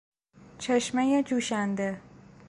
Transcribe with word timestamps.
چشمهی 0.57 1.23
جوشنده 1.23 2.01